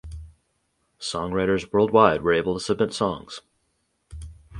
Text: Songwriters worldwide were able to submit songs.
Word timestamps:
Songwriters 0.99 1.71
worldwide 1.71 2.23
were 2.23 2.33
able 2.33 2.55
to 2.55 2.59
submit 2.59 2.91
songs. 2.91 3.41